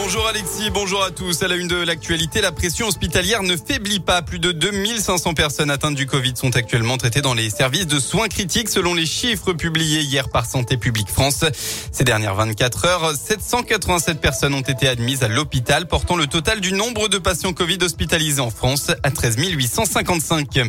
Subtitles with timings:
[0.00, 1.42] Bonjour Alexis, bonjour à tous.
[1.42, 4.22] À la une de l'actualité, la pression hospitalière ne faiblit pas.
[4.22, 8.28] Plus de 2500 personnes atteintes du Covid sont actuellement traitées dans les services de soins
[8.28, 11.44] critiques selon les chiffres publiés hier par Santé publique France.
[11.90, 16.72] Ces dernières 24 heures, 787 personnes ont été admises à l'hôpital, portant le total du
[16.72, 20.60] nombre de patients Covid hospitalisés en France à 13 855.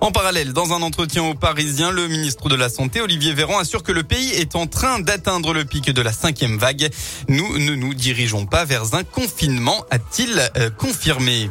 [0.00, 3.84] En parallèle, dans un entretien aux Parisiens, le ministre de la Santé, Olivier Véran, assure
[3.84, 6.90] que le pays est en train d'atteindre le pic de la cinquième vague.
[7.28, 11.50] Nous ne nous dirigeons pas un confinement, a-t-il euh, confirmé.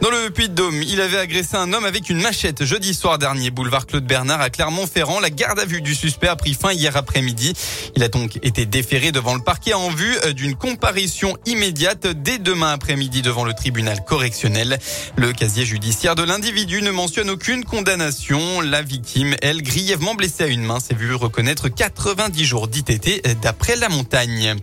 [0.00, 3.86] Dans le Puy-de-Dôme, il avait agressé un homme avec une machette jeudi soir dernier, boulevard
[3.86, 5.18] Claude Bernard à Clermont-Ferrand.
[5.18, 7.54] La garde à vue du suspect a pris fin hier après-midi.
[7.96, 12.38] Il a donc été déféré devant le parquet en vue euh, d'une comparution immédiate dès
[12.38, 14.78] demain après-midi devant le tribunal correctionnel.
[15.16, 18.60] Le casier judiciaire de l'individu ne mentionne aucune condamnation.
[18.60, 23.34] La victime, elle, grièvement blessée à une main, s'est vue reconnaître 90 jours d'ITT euh,
[23.40, 24.56] d'après la montagne.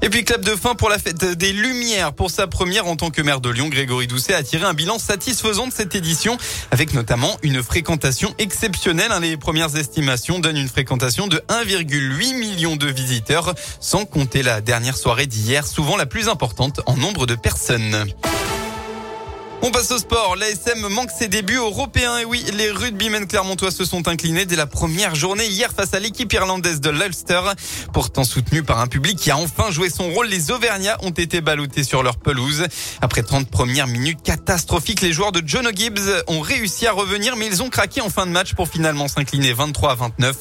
[0.00, 2.12] Et puis clap de fin pour la fête des Lumières.
[2.12, 4.98] Pour sa première en tant que maire de Lyon, Grégory Doucet a tiré un bilan
[4.98, 6.38] satisfaisant de cette édition,
[6.70, 9.10] avec notamment une fréquentation exceptionnelle.
[9.20, 14.96] Les premières estimations donnent une fréquentation de 1,8 million de visiteurs, sans compter la dernière
[14.96, 18.06] soirée d'hier, souvent la plus importante en nombre de personnes.
[19.60, 20.36] On passe au sport.
[20.36, 22.18] L'ASM manque ses débuts européens.
[22.18, 25.98] Et oui, les rugbymen clermontois se sont inclinés dès la première journée hier face à
[25.98, 27.40] l'équipe irlandaise de l'Ulster.
[27.92, 31.40] Pourtant soutenu par un public qui a enfin joué son rôle, les Auvergnats ont été
[31.40, 32.66] ballottés sur leur pelouse.
[33.00, 37.46] Après 30 premières minutes catastrophiques, les joueurs de John Gibbs ont réussi à revenir, mais
[37.46, 40.36] ils ont craqué en fin de match pour finalement s'incliner 23 à 29.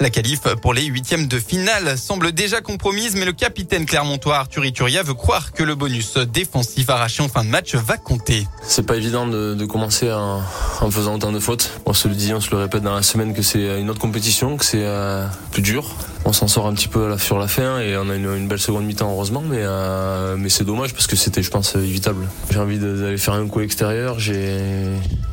[0.00, 4.64] La qualif pour les huitièmes de finale semble déjà compromise, mais le capitaine clermontois Arthur
[4.64, 8.44] Ituria veut croire que le bonus défensif arraché en fin de match va compter.
[8.62, 10.40] C'est pas évident de, de commencer en,
[10.80, 11.80] en, faisant autant de fautes.
[11.86, 14.00] On se le dit, on se le répète dans la semaine que c'est une autre
[14.00, 15.94] compétition, que c'est euh, plus dur.
[16.24, 18.84] On s'en sort un petit peu sur la fin et on a une, belle seconde
[18.84, 22.26] mi-temps heureusement, mais, euh, mais c'est dommage parce que c'était, je pense, évitable.
[22.50, 24.18] J'ai envie d'aller faire un coup extérieur.
[24.18, 24.58] J'ai,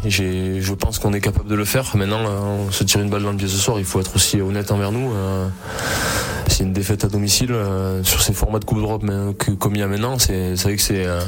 [0.06, 1.96] j'ai, je pense qu'on est capable de le faire.
[1.96, 3.80] Maintenant, on se tire une balle dans le pied ce soir.
[3.80, 5.12] Il faut être aussi honnête envers nous.
[5.12, 5.48] Euh,
[6.54, 9.04] c'est une défaite à domicile euh, sur ces formats de Coupe d'Europe
[9.60, 10.20] comme il y a maintenant.
[10.20, 11.22] C'est vrai que c'est euh,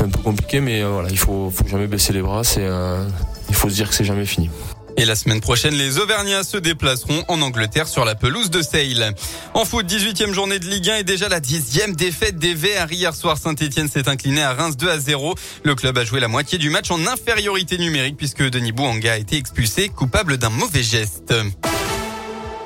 [0.00, 2.42] un peu compliqué, mais euh, voilà, il faut, faut jamais baisser les bras.
[2.58, 3.04] Euh,
[3.48, 4.50] il faut se dire que c'est jamais fini.
[4.96, 9.14] Et la semaine prochaine, les Auvergnats se déplaceront en Angleterre sur la pelouse de Sale.
[9.54, 12.92] En foot, 18e journée de Ligue 1 et déjà la dixième défaite des Verts.
[12.92, 15.34] Hier soir, Saint-Etienne s'est incliné à Reims 2 à 0.
[15.64, 19.16] Le club a joué la moitié du match en infériorité numérique puisque Denis Bouanga a
[19.16, 21.32] été expulsé, coupable d'un mauvais geste.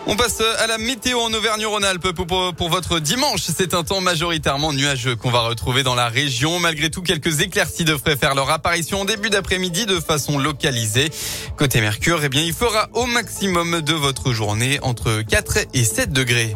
[0.06, 3.40] On passe à la météo en Auvergne-Rhône-Alpes pour, votre dimanche.
[3.40, 6.60] C'est un temps majoritairement nuageux qu'on va retrouver dans la région.
[6.60, 11.10] Malgré tout, quelques éclaircies devraient faire leur apparition en début d'après-midi de façon localisée.
[11.56, 16.12] Côté Mercure, eh bien, il fera au maximum de votre journée entre 4 et 7
[16.12, 16.54] degrés.